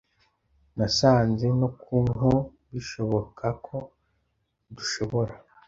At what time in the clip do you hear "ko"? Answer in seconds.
3.65-3.77